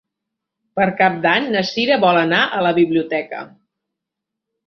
[0.79, 3.45] Per Cap d'Any na Sira vol anar a la biblioteca.